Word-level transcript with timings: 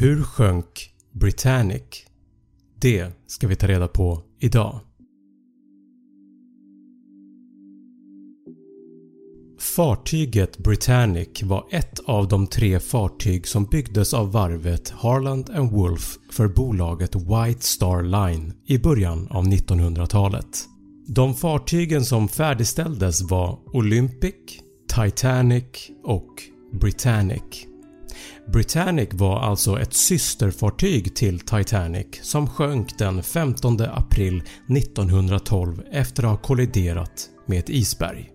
Hur 0.00 0.22
sjönk 0.22 0.90
Britannic? 1.12 1.82
Det 2.80 3.12
ska 3.26 3.46
vi 3.48 3.56
ta 3.56 3.66
reda 3.66 3.88
på 3.88 4.22
idag. 4.38 4.80
Fartyget 9.76 10.58
Britannic 10.58 11.42
var 11.42 11.66
ett 11.70 12.00
av 12.06 12.28
de 12.28 12.46
tre 12.46 12.80
fartyg 12.80 13.46
som 13.46 13.64
byggdes 13.64 14.14
av 14.14 14.32
varvet 14.32 14.90
Harland 14.90 15.50
Wolff 15.72 16.18
för 16.30 16.48
bolaget 16.48 17.14
White 17.14 17.66
Star 17.66 18.02
Line 18.02 18.52
i 18.66 18.78
början 18.78 19.28
av 19.30 19.44
1900-talet. 19.44 20.68
De 21.06 21.34
fartygen 21.34 22.04
som 22.04 22.28
färdigställdes 22.28 23.22
var 23.22 23.58
Olympic, 23.76 24.34
Titanic 24.94 25.90
och 26.04 26.42
Britannic. 26.80 27.68
Britannic 28.52 29.08
var 29.12 29.40
alltså 29.40 29.80
ett 29.80 29.94
systerfartyg 29.94 31.14
till 31.16 31.40
Titanic 31.40 32.06
som 32.22 32.48
sjönk 32.48 32.98
den 32.98 33.22
15 33.22 33.80
april 33.80 34.42
1912 34.68 35.82
efter 35.92 36.22
att 36.22 36.30
ha 36.30 36.36
kolliderat 36.36 37.28
med 37.46 37.58
ett 37.58 37.70
isberg. 37.70 38.30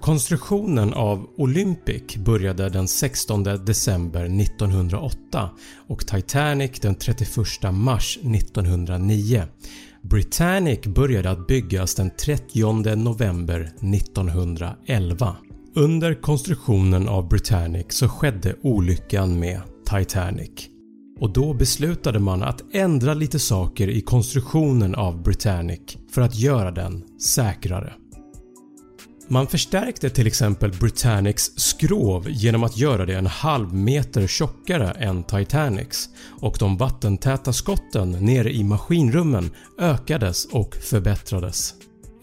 Konstruktionen 0.00 0.94
av 0.94 1.26
Olympic 1.36 2.16
började 2.16 2.68
den 2.68 2.88
16 2.88 3.42
december 3.42 4.24
1908 4.24 5.50
och 5.88 6.06
Titanic 6.06 6.80
den 6.80 6.94
31 6.94 7.36
mars 7.72 8.18
1909. 8.22 9.44
Britannic 10.02 10.80
började 10.86 11.30
att 11.30 11.46
byggas 11.46 11.94
den 11.94 12.10
30 12.10 12.94
november 12.96 13.60
1911. 13.60 15.36
Under 15.74 16.14
konstruktionen 16.14 17.08
av 17.08 17.28
Britannic 17.28 17.86
så 17.88 18.08
skedde 18.08 18.54
olyckan 18.62 19.38
med 19.38 19.60
Titanic 19.90 20.50
och 21.20 21.32
då 21.32 21.54
beslutade 21.54 22.18
man 22.18 22.42
att 22.42 22.62
ändra 22.72 23.14
lite 23.14 23.38
saker 23.38 23.88
i 23.88 24.00
konstruktionen 24.00 24.94
av 24.94 25.22
Britannic 25.22 25.80
för 26.10 26.22
att 26.22 26.36
göra 26.36 26.70
den 26.70 27.02
säkrare. 27.20 27.92
Man 29.28 29.46
förstärkte 29.46 30.10
till 30.10 30.26
exempel 30.26 30.70
Britannics 30.70 31.52
skrov 31.56 32.26
genom 32.30 32.64
att 32.64 32.76
göra 32.76 33.06
det 33.06 33.14
en 33.14 33.26
halv 33.26 33.74
meter 33.74 34.26
tjockare 34.26 34.90
än 34.90 35.22
Titanics 35.22 36.08
och 36.40 36.56
de 36.58 36.76
vattentäta 36.76 37.52
skotten 37.52 38.10
nere 38.10 38.52
i 38.52 38.64
maskinrummen 38.64 39.50
ökades 39.78 40.44
och 40.44 40.74
förbättrades. 40.74 41.74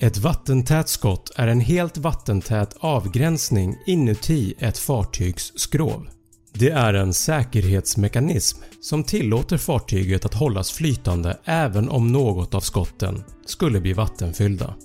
Ett 0.01 0.17
vattentät 0.17 0.89
skott 0.89 1.31
är 1.35 1.47
en 1.47 1.59
helt 1.59 1.97
vattentät 1.97 2.75
avgränsning 2.79 3.77
inuti 3.85 4.53
ett 4.59 4.77
fartygs 4.77 5.53
skrov. 5.55 6.09
Det 6.53 6.69
är 6.69 6.93
en 6.93 7.13
säkerhetsmekanism 7.13 8.59
som 8.81 9.03
tillåter 9.03 9.57
fartyget 9.57 10.25
att 10.25 10.33
hållas 10.33 10.71
flytande 10.71 11.37
även 11.45 11.89
om 11.89 12.11
något 12.11 12.53
av 12.53 12.59
skotten 12.59 13.23
skulle 13.45 13.81
bli 13.81 13.93
vattenfyllda. 13.93 14.75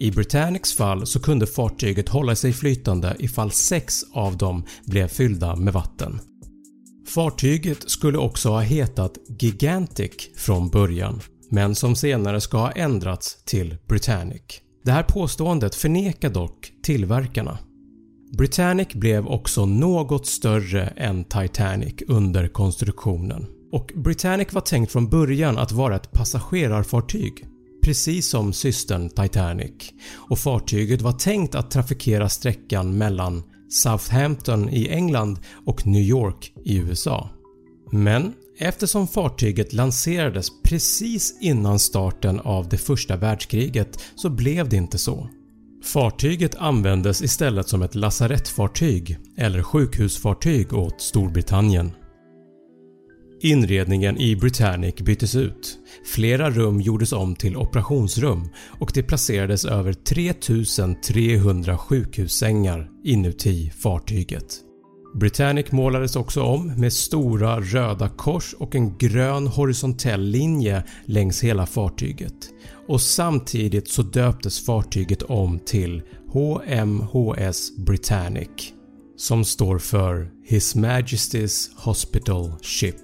I 0.00 0.10
Britannics 0.10 0.72
fall 0.72 1.06
så 1.06 1.20
kunde 1.20 1.46
fartyget 1.46 2.08
hålla 2.08 2.36
sig 2.36 2.52
flytande 2.52 3.16
ifall 3.18 3.50
6 3.50 4.02
av 4.12 4.36
dem 4.36 4.64
blev 4.84 5.08
fyllda 5.08 5.56
med 5.56 5.72
vatten. 5.72 6.20
Fartyget 7.14 7.90
skulle 7.90 8.18
också 8.18 8.48
ha 8.48 8.60
hetat 8.60 9.12
Gigantic 9.38 10.30
från 10.36 10.68
början 10.68 11.20
men 11.50 11.74
som 11.74 11.96
senare 11.96 12.40
ska 12.40 12.58
ha 12.58 12.70
ändrats 12.70 13.44
till 13.44 13.76
Britannic. 13.88 14.42
Det 14.84 14.92
här 14.92 15.02
påståendet 15.02 15.74
förnekar 15.74 16.30
dock 16.30 16.72
tillverkarna. 16.82 17.58
Britannic 18.38 18.88
blev 18.88 19.26
också 19.26 19.66
något 19.66 20.26
större 20.26 20.86
än 20.86 21.24
Titanic 21.24 21.94
under 22.08 22.48
konstruktionen 22.48 23.46
och 23.72 23.92
Britannic 23.94 24.52
var 24.52 24.60
tänkt 24.60 24.92
från 24.92 25.08
början 25.08 25.58
att 25.58 25.72
vara 25.72 25.96
ett 25.96 26.12
passagerarfartyg 26.12 27.46
precis 27.84 28.28
som 28.28 28.52
systern 28.52 29.08
Titanic 29.08 29.92
och 30.14 30.38
fartyget 30.38 31.02
var 31.02 31.12
tänkt 31.12 31.54
att 31.54 31.70
trafikera 31.70 32.28
sträckan 32.28 32.98
mellan 32.98 33.42
Southampton 33.68 34.68
i 34.68 34.88
England 34.88 35.38
och 35.66 35.86
New 35.86 36.02
York 36.02 36.52
i 36.64 36.76
USA. 36.76 37.30
Men 37.92 38.32
eftersom 38.58 39.08
fartyget 39.08 39.72
lanserades 39.72 40.48
precis 40.62 41.38
innan 41.40 41.78
starten 41.78 42.40
av 42.40 42.68
det 42.68 42.78
första 42.78 43.16
världskriget 43.16 43.98
så 44.14 44.30
blev 44.30 44.68
det 44.68 44.76
inte 44.76 44.98
så. 44.98 45.28
Fartyget 45.84 46.54
användes 46.54 47.22
istället 47.22 47.68
som 47.68 47.82
ett 47.82 47.94
lasarettfartyg 47.94 49.18
eller 49.36 49.62
sjukhusfartyg 49.62 50.72
åt 50.72 51.00
Storbritannien. 51.00 51.92
Inredningen 53.42 54.18
i 54.18 54.36
Britannic 54.36 54.94
byttes 54.94 55.34
ut, 55.34 55.78
flera 56.14 56.50
rum 56.50 56.80
gjordes 56.80 57.12
om 57.12 57.36
till 57.36 57.56
operationsrum 57.56 58.48
och 58.80 58.90
det 58.94 59.02
placerades 59.02 59.64
över 59.64 59.92
3300 59.92 61.78
sjukhussängar 61.78 62.90
inuti 63.04 63.70
fartyget. 63.70 64.60
Britannic 65.14 65.72
målades 65.72 66.16
också 66.16 66.42
om 66.42 66.66
med 66.66 66.92
stora 66.92 67.60
röda 67.60 68.08
kors 68.08 68.54
och 68.58 68.74
en 68.74 68.98
grön 68.98 69.46
horisontell 69.46 70.22
linje 70.22 70.84
längs 71.04 71.44
hela 71.44 71.66
fartyget 71.66 72.34
och 72.88 73.00
samtidigt 73.00 73.88
så 73.88 74.02
döptes 74.02 74.66
fartyget 74.66 75.22
om 75.22 75.58
till 75.58 76.02
HMHS 76.28 77.76
Britannic 77.76 78.72
som 79.16 79.44
står 79.44 79.78
för 79.78 80.30
His 80.44 80.76
Majesty's 80.76 81.70
Hospital 81.76 82.52
Ship. 82.62 82.96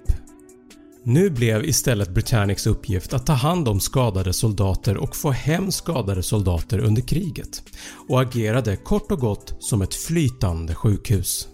Nu 1.03 1.29
blev 1.29 1.65
istället 1.65 2.09
Britannics 2.09 2.67
uppgift 2.67 3.13
att 3.13 3.25
ta 3.25 3.33
hand 3.33 3.67
om 3.67 3.79
skadade 3.79 4.33
soldater 4.33 4.97
och 4.97 5.15
få 5.15 5.31
hem 5.31 5.71
skadade 5.71 6.23
soldater 6.23 6.79
under 6.79 7.01
kriget 7.01 7.63
och 8.09 8.21
agerade 8.21 8.75
kort 8.75 9.11
och 9.11 9.19
gott 9.19 9.55
som 9.59 9.81
ett 9.81 9.95
flytande 9.95 10.75
sjukhus. 10.75 11.47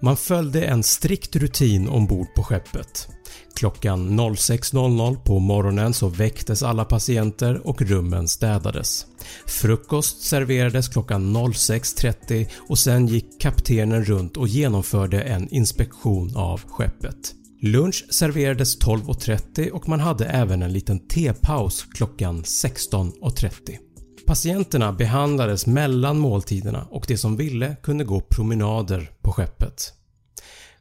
Man 0.00 0.16
följde 0.16 0.64
en 0.64 0.82
strikt 0.82 1.36
rutin 1.36 1.88
ombord 1.88 2.34
på 2.34 2.42
skeppet. 2.42 3.08
Klockan 3.54 4.20
06.00 4.20 5.16
på 5.24 5.38
morgonen 5.38 5.94
så 5.94 6.08
väcktes 6.08 6.62
alla 6.62 6.84
patienter 6.84 7.66
och 7.66 7.82
rummen 7.82 8.28
städades. 8.28 9.06
Frukost 9.46 10.22
serverades 10.22 10.88
klockan 10.88 11.36
06.30 11.36 12.48
och 12.68 12.78
sen 12.78 13.06
gick 13.06 13.40
kaptenen 13.40 14.04
runt 14.04 14.36
och 14.36 14.48
genomförde 14.48 15.22
en 15.22 15.48
inspektion 15.48 16.36
av 16.36 16.60
skeppet. 16.66 17.34
Lunch 17.60 18.06
serverades 18.10 18.78
12.30 18.78 19.70
och 19.70 19.88
man 19.88 20.00
hade 20.00 20.24
även 20.26 20.62
en 20.62 20.72
liten 20.72 20.98
tepaus 21.08 21.86
klockan 21.94 22.42
16.30. 22.42 23.85
Patienterna 24.26 24.92
behandlades 24.92 25.66
mellan 25.66 26.18
måltiderna 26.18 26.86
och 26.90 27.04
de 27.08 27.16
som 27.16 27.36
ville 27.36 27.76
kunde 27.82 28.04
gå 28.04 28.20
promenader 28.20 29.10
på 29.22 29.32
skeppet. 29.32 29.92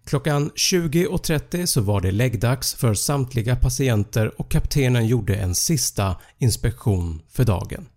Klockan 0.05 0.51
20.30 0.51 1.65
så 1.65 1.81
var 1.81 2.01
det 2.01 2.11
läggdags 2.11 2.73
för 2.73 2.93
samtliga 2.93 3.55
patienter 3.55 4.41
och 4.41 4.51
kaptenen 4.51 5.07
gjorde 5.07 5.35
en 5.35 5.55
sista 5.55 6.15
inspektion 6.37 7.21
för 7.29 7.43
dagen. 7.43 7.87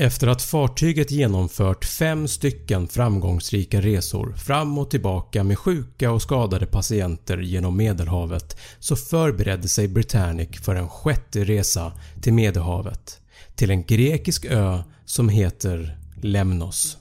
Efter 0.00 0.26
att 0.26 0.42
fartyget 0.42 1.10
genomfört 1.10 1.84
fem 1.84 2.28
stycken 2.28 2.88
framgångsrika 2.88 3.80
resor 3.80 4.32
fram 4.32 4.78
och 4.78 4.90
tillbaka 4.90 5.44
med 5.44 5.58
sjuka 5.58 6.10
och 6.12 6.22
skadade 6.22 6.66
patienter 6.66 7.38
genom 7.38 7.76
medelhavet 7.76 8.56
så 8.78 8.96
förberedde 8.96 9.68
sig 9.68 9.88
Britannic 9.88 10.60
för 10.60 10.74
en 10.74 10.88
sjätte 10.88 11.44
resa 11.44 11.92
till 12.20 12.32
medelhavet 12.32 13.20
till 13.54 13.70
en 13.70 13.82
grekisk 13.82 14.44
ö 14.44 14.82
som 15.04 15.28
heter 15.28 15.98
Lemnos. 16.22 16.96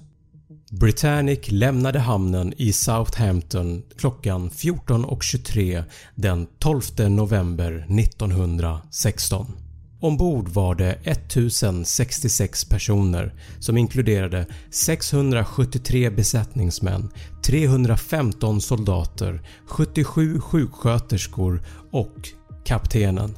Britannic 0.71 1.51
lämnade 1.51 1.99
hamnen 1.99 2.53
i 2.57 2.73
Southampton 2.73 3.83
klockan 3.97 4.49
14.23 4.49 5.83
den 6.15 6.47
12 6.59 6.81
november 7.09 7.85
1916. 7.99 9.68
Ombord 10.01 10.49
var 10.49 10.75
det 10.75 10.97
1066 11.03 12.65
personer 12.65 13.33
som 13.59 13.77
inkluderade 13.77 14.45
673 14.71 16.09
besättningsmän, 16.09 17.09
315 17.43 18.61
soldater, 18.61 19.41
77 19.65 20.39
sjuksköterskor 20.39 21.61
och 21.91 22.29
kaptenen. 22.65 23.35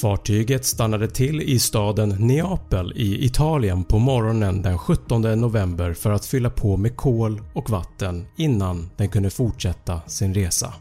Fartyget 0.00 0.64
stannade 0.64 1.08
till 1.08 1.40
i 1.40 1.58
staden 1.58 2.08
Neapel 2.08 2.92
i 2.96 3.24
Italien 3.24 3.84
på 3.84 3.98
morgonen 3.98 4.62
den 4.62 4.78
17 4.78 5.22
november 5.22 5.92
för 5.92 6.10
att 6.10 6.26
fylla 6.26 6.50
på 6.50 6.76
med 6.76 6.96
kol 6.96 7.40
och 7.54 7.70
vatten 7.70 8.26
innan 8.36 8.90
den 8.96 9.08
kunde 9.08 9.30
fortsätta 9.30 10.00
sin 10.06 10.34
resa. 10.34 10.74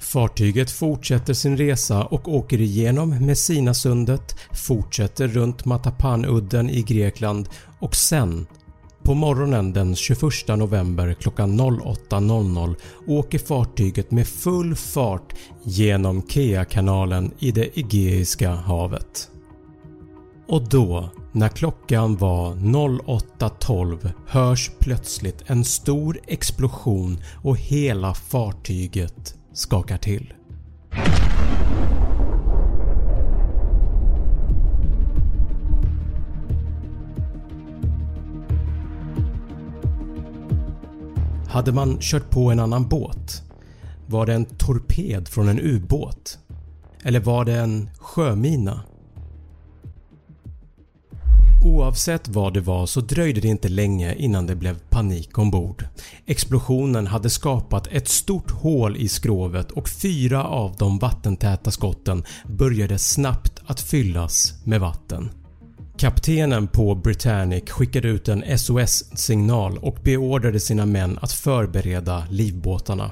Fartyget 0.00 0.70
fortsätter 0.70 1.34
sin 1.34 1.56
resa 1.56 2.04
och 2.04 2.34
åker 2.34 2.60
igenom 2.60 3.26
Messinasundet, 3.26 4.36
fortsätter 4.52 5.28
runt 5.28 5.64
Matapanudden 5.64 6.70
i 6.70 6.82
Grekland 6.82 7.48
och 7.78 7.96
sen 7.96 8.46
På 9.02 9.14
morgonen 9.14 9.72
den 9.72 9.96
21 9.96 10.22
november 10.48 11.14
klockan 11.20 11.60
08.00 11.60 12.76
åker 13.06 13.38
fartyget 13.38 14.10
med 14.10 14.26
full 14.26 14.74
fart 14.74 15.34
genom 15.62 16.22
Kea-kanalen 16.28 17.30
i 17.38 17.52
det 17.52 17.78
Egeiska 17.78 18.50
havet. 18.50 19.30
Och 20.48 20.68
då, 20.68 21.10
när 21.32 21.48
klockan 21.48 22.16
var 22.16 22.54
08.12 22.54 24.10
hörs 24.26 24.70
plötsligt 24.78 25.42
en 25.46 25.64
stor 25.64 26.20
explosion 26.26 27.20
och 27.42 27.56
hela 27.56 28.14
fartyget 28.14 29.34
skakar 29.52 29.98
till. 29.98 30.34
Hade 41.48 41.72
man 41.72 41.98
kört 42.00 42.30
på 42.30 42.50
en 42.50 42.60
annan 42.60 42.88
båt? 42.88 43.42
Var 44.06 44.26
det 44.26 44.34
en 44.34 44.44
torped 44.44 45.28
från 45.28 45.48
en 45.48 45.60
ubåt? 45.60 46.38
Eller 47.04 47.20
var 47.20 47.44
det 47.44 47.58
en 47.58 47.90
sjömina? 47.98 48.80
Oavsett 51.64 52.28
vad 52.28 52.54
det 52.54 52.60
var 52.60 52.86
så 52.86 53.00
dröjde 53.00 53.40
det 53.40 53.48
inte 53.48 53.68
länge 53.68 54.14
innan 54.14 54.46
det 54.46 54.54
blev 54.54 54.78
panik 54.78 55.38
ombord. 55.38 55.84
Explosionen 56.26 57.06
hade 57.06 57.30
skapat 57.30 57.86
ett 57.86 58.08
stort 58.08 58.50
hål 58.50 58.96
i 58.96 59.08
skrovet 59.08 59.70
och 59.70 59.88
fyra 59.88 60.44
av 60.44 60.76
de 60.78 60.98
vattentäta 60.98 61.70
skotten 61.70 62.24
började 62.46 62.98
snabbt 62.98 63.60
att 63.66 63.80
fyllas 63.80 64.54
med 64.64 64.80
vatten. 64.80 65.30
Kaptenen 65.98 66.68
på 66.68 66.94
Britannic 66.94 67.70
skickade 67.70 68.08
ut 68.08 68.28
en 68.28 68.58
SOS-signal 68.58 69.78
och 69.78 69.98
beordrade 70.04 70.60
sina 70.60 70.86
män 70.86 71.18
att 71.22 71.32
förbereda 71.32 72.24
livbåtarna. 72.30 73.10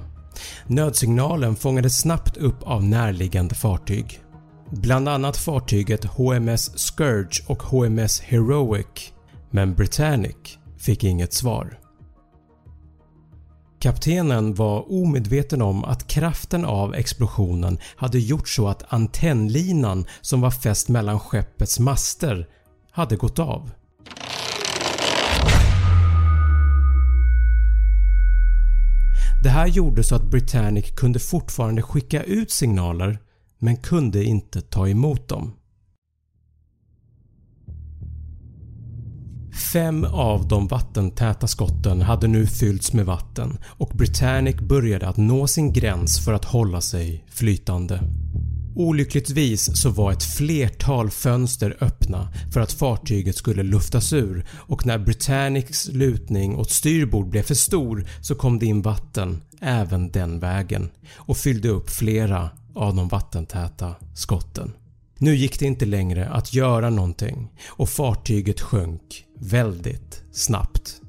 Nödsignalen 0.66 1.56
fångades 1.56 2.00
snabbt 2.00 2.36
upp 2.36 2.62
av 2.62 2.84
närliggande 2.84 3.54
fartyg. 3.54 4.20
Bland 4.70 5.08
annat 5.08 5.36
fartyget 5.36 6.04
HMS 6.04 6.78
Scourge 6.78 7.42
och 7.46 7.62
HMS 7.62 8.20
Heroic 8.20 9.12
men 9.50 9.74
Britannic 9.74 10.58
fick 10.78 11.04
inget 11.04 11.32
svar. 11.32 11.78
Kaptenen 13.80 14.54
var 14.54 14.92
omedveten 14.92 15.62
om 15.62 15.84
att 15.84 16.06
kraften 16.06 16.64
av 16.64 16.94
explosionen 16.94 17.78
hade 17.96 18.18
gjort 18.18 18.48
så 18.48 18.68
att 18.68 18.92
antennlinan 18.92 20.06
som 20.20 20.40
var 20.40 20.50
fäst 20.50 20.88
mellan 20.88 21.20
skeppets 21.20 21.78
master 21.78 22.46
hade 22.90 23.16
gått 23.16 23.38
av. 23.38 23.70
Det 29.42 29.48
här 29.48 29.66
gjorde 29.66 30.04
så 30.04 30.14
att 30.14 30.30
Britannic 30.30 30.90
kunde 30.96 31.18
fortfarande 31.18 31.82
skicka 31.82 32.22
ut 32.22 32.50
signaler 32.50 33.18
men 33.58 33.76
kunde 33.76 34.24
inte 34.24 34.60
ta 34.60 34.88
emot 34.88 35.28
dem. 35.28 35.52
Fem 39.72 40.04
av 40.04 40.48
de 40.48 40.68
vattentäta 40.68 41.46
skotten 41.46 42.00
hade 42.02 42.28
nu 42.28 42.46
fyllts 42.46 42.92
med 42.92 43.06
vatten 43.06 43.58
och 43.64 43.88
Britannic 43.94 44.56
började 44.56 45.08
att 45.08 45.16
nå 45.16 45.46
sin 45.46 45.72
gräns 45.72 46.24
för 46.24 46.32
att 46.32 46.44
hålla 46.44 46.80
sig 46.80 47.24
flytande. 47.30 48.00
Olyckligtvis 48.76 49.82
så 49.82 49.90
var 49.90 50.12
ett 50.12 50.22
flertal 50.22 51.10
fönster 51.10 51.76
öppna 51.80 52.32
för 52.52 52.60
att 52.60 52.72
fartyget 52.72 53.36
skulle 53.36 53.62
luftas 53.62 54.12
ur 54.12 54.46
och 54.52 54.86
när 54.86 54.98
Britannics 54.98 55.88
lutning 55.88 56.56
åt 56.56 56.70
styrbord 56.70 57.28
blev 57.28 57.42
för 57.42 57.54
stor 57.54 58.06
så 58.20 58.34
kom 58.34 58.58
det 58.58 58.66
in 58.66 58.82
vatten 58.82 59.42
även 59.60 60.10
den 60.10 60.40
vägen 60.40 60.90
och 61.14 61.36
fyllde 61.36 61.68
upp 61.68 61.90
flera 61.90 62.50
av 62.78 62.94
de 62.94 63.08
vattentäta 63.08 63.94
skotten. 64.14 64.72
Nu 65.18 65.34
gick 65.36 65.58
det 65.58 65.66
inte 65.66 65.86
längre 65.86 66.28
att 66.28 66.54
göra 66.54 66.90
någonting 66.90 67.48
och 67.68 67.88
fartyget 67.88 68.60
sjönk 68.60 69.24
väldigt 69.40 70.22
snabbt. 70.32 71.00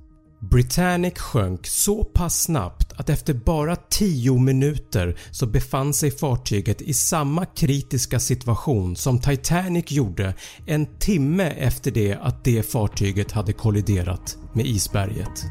Britannic 0.52 1.20
sjönk 1.20 1.68
så 1.68 2.04
pass 2.04 2.42
snabbt 2.42 2.94
att 2.94 3.10
efter 3.10 3.34
bara 3.34 3.76
10 3.76 4.40
minuter 4.40 5.18
så 5.32 5.46
befann 5.46 5.94
sig 5.94 6.12
fartyget 6.12 6.82
i 6.82 6.94
samma 6.94 7.46
kritiska 7.46 8.20
situation 8.20 8.96
som 8.96 9.20
Titanic 9.20 9.92
gjorde 9.92 10.34
en 10.66 10.86
timme 11.00 11.50
efter 11.50 11.92
det 11.92 12.18
att 12.22 12.44
det 12.44 12.64
fartyget 12.64 13.32
hade 13.32 13.54
kolliderat 13.54 14.38
med 14.54 14.66
isberget. 14.66 15.46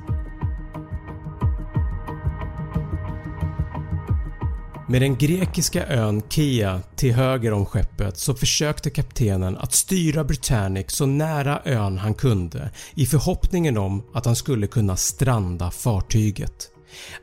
Med 4.91 5.03
den 5.03 5.17
grekiska 5.17 5.87
ön 5.87 6.23
Kia 6.29 6.81
till 6.97 7.15
höger 7.15 7.53
om 7.53 7.67
skeppet 7.67 8.19
så 8.19 8.35
försökte 8.35 8.91
kaptenen 8.91 9.57
att 9.57 9.73
styra 9.73 10.25
Britannic 10.25 10.91
så 10.91 11.07
nära 11.07 11.63
ön 11.65 11.99
han 11.99 12.15
kunde 12.15 12.71
i 12.95 13.07
förhoppningen 13.07 13.79
om 13.79 14.03
att 14.15 14.27
han 14.27 14.37
skulle 14.37 14.67
kunna 14.67 14.97
stranda 14.97 15.71
fartyget. 15.71 16.71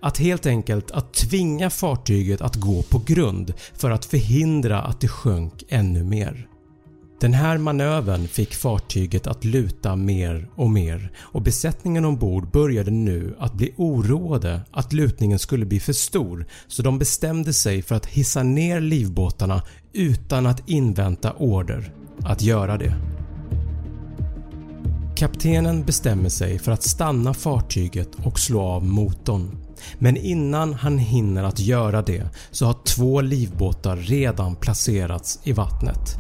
Att 0.01 0.17
helt 0.17 0.45
enkelt 0.45 0.91
att 0.91 1.13
tvinga 1.13 1.69
fartyget 1.69 2.41
att 2.41 2.55
gå 2.55 2.83
på 2.83 3.01
grund 3.05 3.53
för 3.73 3.91
att 3.91 4.05
förhindra 4.05 4.81
att 4.81 5.01
det 5.01 5.07
sjönk 5.07 5.63
ännu 5.69 6.03
mer. 6.03 6.47
Den 7.19 7.33
här 7.33 7.57
manövern 7.57 8.27
fick 8.27 8.53
fartyget 8.53 9.27
att 9.27 9.43
luta 9.43 9.95
mer 9.95 10.49
och 10.55 10.69
mer 10.69 11.11
och 11.19 11.41
besättningen 11.41 12.05
ombord 12.05 12.51
började 12.51 12.91
nu 12.91 13.35
att 13.39 13.53
bli 13.53 13.73
oroade 13.77 14.61
att 14.71 14.93
lutningen 14.93 15.39
skulle 15.39 15.65
bli 15.65 15.79
för 15.79 15.93
stor 15.93 16.45
så 16.67 16.81
de 16.81 16.99
bestämde 16.99 17.53
sig 17.53 17.81
för 17.81 17.95
att 17.95 18.05
hissa 18.05 18.43
ner 18.43 18.81
livbåtarna 18.81 19.61
utan 19.93 20.45
att 20.45 20.69
invänta 20.69 21.33
order 21.33 21.93
att 22.19 22.41
göra 22.41 22.77
det. 22.77 22.95
Kaptenen 25.15 25.85
bestämmer 25.85 26.29
sig 26.29 26.59
för 26.59 26.71
att 26.71 26.83
stanna 26.83 27.33
fartyget 27.33 28.09
och 28.23 28.39
slå 28.39 28.61
av 28.61 28.85
motorn. 28.85 29.64
Men 29.99 30.17
innan 30.17 30.73
han 30.73 30.97
hinner 30.97 31.43
att 31.43 31.59
göra 31.59 32.01
det 32.01 32.29
så 32.51 32.65
har 32.65 32.75
två 32.85 33.21
livbåtar 33.21 33.95
redan 33.95 34.55
placerats 34.55 35.39
i 35.43 35.51
vattnet. 35.51 36.17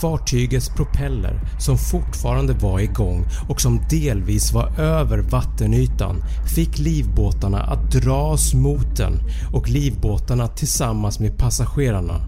Fartygets 0.00 0.68
propeller 0.68 1.40
som 1.60 1.78
fortfarande 1.78 2.52
var 2.52 2.80
igång 2.80 3.24
och 3.48 3.60
som 3.60 3.80
delvis 3.90 4.52
var 4.52 4.80
över 4.80 5.18
vattenytan 5.18 6.22
fick 6.54 6.78
livbåtarna 6.78 7.62
att 7.62 7.92
dras 7.92 8.54
mot 8.54 8.96
den 8.96 9.12
och 9.52 9.68
livbåtarna 9.68 10.48
tillsammans 10.48 11.20
med 11.20 11.38
passagerarna 11.38 12.20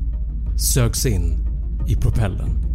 sögs 0.56 1.06
in 1.06 1.38
i 1.88 1.96
propellern. 1.96 2.69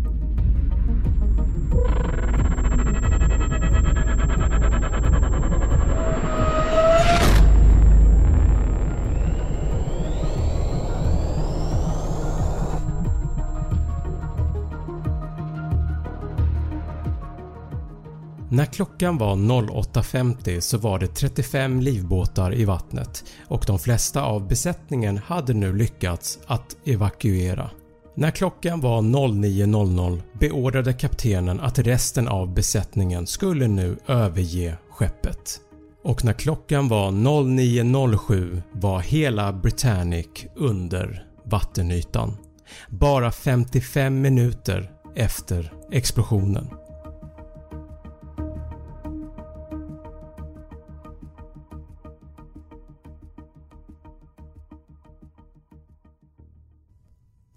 'När 18.55 18.65
klockan 18.65 19.17
var 19.17 19.35
08.50 19.35 20.59
så 20.59 20.77
var 20.77 20.99
det 20.99 21.07
35 21.07 21.79
livbåtar 21.79 22.53
i 22.53 22.65
vattnet 22.65 23.23
och 23.47 23.63
de 23.67 23.79
flesta 23.79 24.23
av 24.23 24.47
besättningen 24.47 25.17
hade 25.17 25.53
nu 25.53 25.73
lyckats 25.73 26.39
att 26.47 26.77
evakuera. 26.85 27.69
När 28.15 28.31
klockan 28.31 28.81
var 28.81 29.01
09.00 29.01 30.21
beordrade 30.39 30.93
kaptenen 30.93 31.59
att 31.59 31.79
resten 31.79 32.27
av 32.27 32.53
besättningen 32.53 33.27
skulle 33.27 33.67
nu 33.67 33.97
överge 34.07 34.77
skeppet. 34.89 35.59
Och 36.03 36.25
när 36.25 36.33
klockan 36.33 36.87
var 36.87 37.11
09.07 37.11 38.61
var 38.71 38.99
hela 38.99 39.53
Britannic 39.53 40.45
under 40.55 41.25
vattenytan. 41.43 42.37
Bara 42.89 43.31
55 43.31 44.21
minuter 44.21 44.91
efter 45.15 45.73
explosionen. 45.91 46.67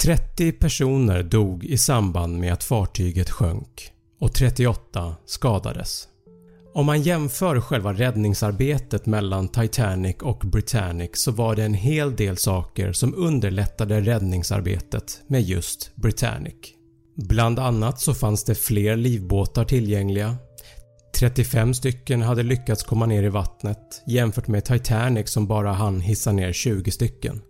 30 0.09 0.53
personer 0.53 1.23
dog 1.23 1.65
i 1.65 1.79
samband 1.79 2.39
med 2.39 2.53
att 2.53 2.65
fartyget 2.65 3.31
sjönk 3.31 3.93
och 4.21 4.35
38 4.35 5.17
skadades. 5.27 6.09
Om 6.75 6.87
man 6.87 7.03
jämför 7.03 7.61
själva 7.61 7.93
räddningsarbetet 7.93 9.07
mellan 9.07 9.49
Titanic 9.49 10.17
och 10.23 10.39
Britannic 10.39 11.11
så 11.13 11.31
var 11.31 11.57
det 11.57 11.65
en 11.65 11.75
hel 11.75 12.17
del 12.17 12.37
saker 12.37 12.93
som 12.93 13.15
underlättade 13.15 14.01
räddningsarbetet 14.01 15.21
med 15.27 15.43
just 15.43 15.97
Britannic. 15.97 16.57
Bland 17.17 17.59
annat 17.59 18.01
så 18.01 18.15
fanns 18.15 18.45
det 18.45 18.55
fler 18.55 18.97
livbåtar 18.97 19.65
tillgängliga. 19.65 20.37
35 21.19 21.75
stycken 21.75 22.23
hade 22.23 22.43
lyckats 22.43 22.83
komma 22.83 23.07
ner 23.07 23.23
i 23.23 23.29
vattnet 23.29 24.03
jämfört 24.07 24.49
med 24.49 24.65
Titanic 24.65 25.31
som 25.31 25.47
bara 25.47 25.73
hann 25.73 26.01
hissa 26.01 26.33
ner 26.33 26.53
20 26.53 26.91
stycken. 26.91 27.41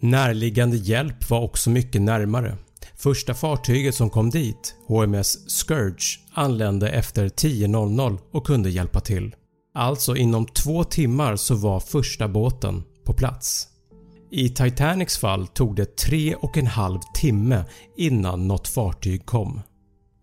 Närliggande 0.00 0.76
hjälp 0.76 1.30
var 1.30 1.40
också 1.40 1.70
mycket 1.70 2.02
närmare. 2.02 2.56
Första 2.96 3.34
fartyget 3.34 3.94
som 3.94 4.10
kom 4.10 4.30
dit, 4.30 4.74
HMS 4.86 5.50
Scourge, 5.50 6.20
anlände 6.34 6.90
efter 6.90 7.28
10.00 7.28 8.18
och 8.32 8.46
kunde 8.46 8.70
hjälpa 8.70 9.00
till. 9.00 9.34
Alltså 9.74 10.16
inom 10.16 10.46
två 10.46 10.84
timmar 10.84 11.36
så 11.36 11.54
var 11.54 11.80
första 11.80 12.28
båten 12.28 12.82
på 13.04 13.12
plats. 13.12 13.68
I 14.30 14.48
Titanics 14.48 15.18
fall 15.18 15.46
tog 15.46 15.76
det 15.76 15.96
tre 15.96 16.34
och 16.34 16.56
en 16.56 16.66
halv 16.66 16.98
timme 17.14 17.64
innan 17.96 18.48
något 18.48 18.68
fartyg 18.68 19.26
kom. 19.26 19.60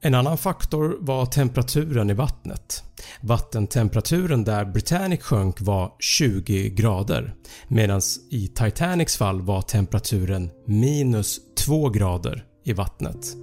En 0.04 0.16
annan 0.16 0.38
faktor 0.38 0.98
var 1.00 1.26
temperaturen 1.26 2.10
i 2.10 2.14
vattnet. 2.14 2.84
Vattentemperaturen 3.22 4.44
där 4.44 4.66
Britannic 4.66 5.22
sjönk 5.22 5.62
var 5.62 5.92
20 6.00 6.70
grader 6.70 7.36
medan 7.68 8.02
i 8.32 8.48
Titanics 8.48 9.18
fall 9.18 9.42
var 9.42 9.62
temperaturen 9.62 10.50
minus 10.66 11.40
2 11.56 11.90
grader 11.90 12.46
i 12.64 12.74
vattnet. 12.74 13.36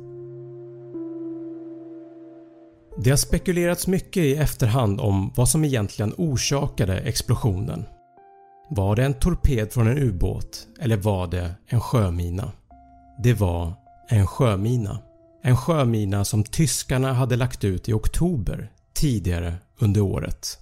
Det 2.97 3.11
har 3.11 3.17
spekulerats 3.17 3.87
mycket 3.87 4.23
i 4.23 4.35
efterhand 4.35 5.01
om 5.01 5.33
vad 5.37 5.49
som 5.49 5.65
egentligen 5.65 6.15
orsakade 6.17 6.99
explosionen. 6.99 7.85
Var 8.71 8.97
det 8.97 9.05
en 9.05 9.15
torped 9.15 9.73
från 9.73 9.87
en 9.87 9.99
ubåt 9.99 10.67
eller 10.81 10.97
var 10.97 11.27
det 11.27 11.55
en 11.67 11.81
sjömina? 11.81 12.53
Det 13.23 13.35
var 13.35 13.73
en 14.09 14.27
sjömina. 14.27 14.99
En 15.43 15.57
sjömina 15.57 16.25
som 16.25 16.45
tyskarna 16.45 17.13
hade 17.13 17.37
lagt 17.37 17.65
ut 17.65 17.89
i 17.89 17.93
oktober 17.93 18.73
tidigare 18.95 19.55
under 19.79 20.01
året. 20.01 20.59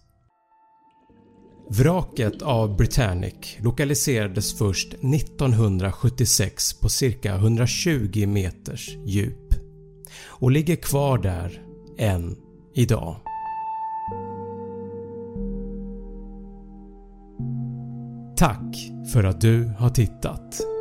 Vraket 1.71 2.42
av 2.42 2.76
Britannic 2.76 3.56
lokaliserades 3.59 4.59
först 4.59 4.95
1976 4.95 6.80
på 6.80 6.88
cirka 6.88 7.35
120 7.35 8.26
meters 8.26 8.97
djup 9.04 9.54
och 10.25 10.50
ligger 10.50 10.76
kvar 10.76 11.18
där 11.18 11.62
än 11.99 12.37
idag. 12.75 13.16
Tack 18.37 18.76
för 19.12 19.25
att 19.25 19.40
du 19.40 19.75
har 19.78 19.90
tittat. 19.90 20.75